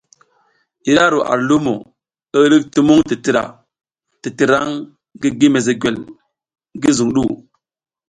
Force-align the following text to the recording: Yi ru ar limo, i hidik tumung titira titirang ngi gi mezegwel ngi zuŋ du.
Yi 0.85 0.93
ru 1.11 1.19
ar 1.31 1.39
limo, 1.49 1.75
i 2.35 2.37
hidik 2.41 2.65
tumung 2.73 3.03
titira 3.09 3.43
titirang 4.21 4.71
ngi 5.15 5.29
gi 5.39 5.47
mezegwel 5.53 5.97
ngi 6.77 6.89
zuŋ 6.97 7.09
du. 7.15 7.23